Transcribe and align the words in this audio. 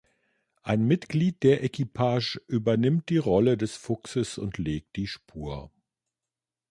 Ein 0.63 0.87
Mitglied 0.87 1.43
der 1.43 1.63
Equipage 1.63 2.41
übernimmt 2.47 3.09
die 3.09 3.17
Rolle 3.19 3.55
des 3.55 3.75
Fuchses 3.75 4.39
und 4.39 4.57
legt 4.57 4.95
die 4.95 5.05
Spur. 5.05 5.69